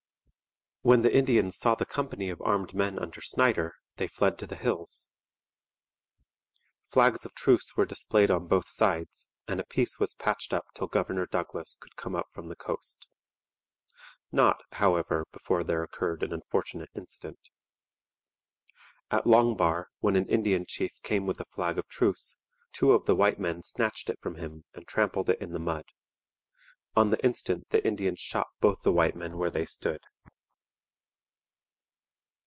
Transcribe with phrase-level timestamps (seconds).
[0.83, 4.55] When the Indians saw the company of armed men under Snyder, they fled to the
[4.55, 5.09] hills.
[6.89, 10.87] Flags of truce were displayed on both sides and a peace was patched up till
[10.87, 13.07] Governor Douglas could come up from the coast.
[14.31, 17.49] Not, however, before there occurred an unfortunate incident.
[19.11, 22.37] At Long Bar, when an Indian chief came with a flag of truce,
[22.71, 25.85] two of the white men snatched it from him and trampled it in the mud.
[26.95, 30.01] On the instant the Indians shot both the white men where they stood.